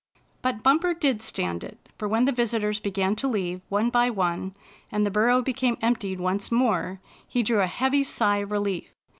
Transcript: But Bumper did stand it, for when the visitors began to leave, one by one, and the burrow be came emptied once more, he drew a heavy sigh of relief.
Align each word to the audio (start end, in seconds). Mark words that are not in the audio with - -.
But 0.41 0.63
Bumper 0.63 0.95
did 0.95 1.21
stand 1.21 1.63
it, 1.63 1.77
for 1.95 2.07
when 2.07 2.25
the 2.25 2.31
visitors 2.31 2.79
began 2.79 3.15
to 3.17 3.27
leave, 3.27 3.61
one 3.69 3.91
by 3.91 4.09
one, 4.09 4.55
and 4.91 5.05
the 5.05 5.11
burrow 5.11 5.43
be 5.43 5.53
came 5.53 5.77
emptied 5.79 6.19
once 6.19 6.51
more, 6.51 6.99
he 7.27 7.43
drew 7.43 7.59
a 7.61 7.67
heavy 7.67 8.03
sigh 8.03 8.37
of 8.37 8.49
relief. 8.49 8.95